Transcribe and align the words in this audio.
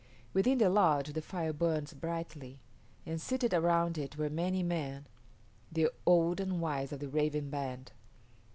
Within 0.33 0.57
the 0.57 0.67
lodge 0.67 1.13
the 1.13 1.21
fire 1.21 1.53
burned 1.53 1.93
brightly, 2.01 2.59
and 3.05 3.21
seated 3.21 3.53
around 3.53 3.99
it 3.99 4.17
were 4.17 4.31
many 4.31 4.63
men, 4.63 5.05
the 5.71 5.89
old 6.07 6.39
and 6.39 6.59
wise 6.59 6.91
of 6.91 6.97
the 6.99 7.07
Raven 7.07 7.51
band. 7.51 7.91